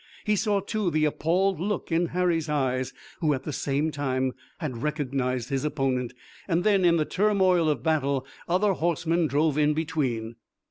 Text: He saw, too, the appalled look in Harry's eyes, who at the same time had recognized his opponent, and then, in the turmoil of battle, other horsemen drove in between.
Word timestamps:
He 0.25 0.35
saw, 0.35 0.61
too, 0.61 0.89
the 0.89 1.05
appalled 1.05 1.59
look 1.59 1.91
in 1.91 2.07
Harry's 2.07 2.49
eyes, 2.49 2.91
who 3.19 3.35
at 3.35 3.43
the 3.43 3.53
same 3.53 3.91
time 3.91 4.33
had 4.57 4.81
recognized 4.81 5.49
his 5.49 5.63
opponent, 5.63 6.13
and 6.47 6.63
then, 6.63 6.83
in 6.83 6.97
the 6.97 7.05
turmoil 7.05 7.69
of 7.69 7.83
battle, 7.83 8.25
other 8.49 8.73
horsemen 8.73 9.27
drove 9.27 9.59
in 9.59 9.75
between. 9.75 10.37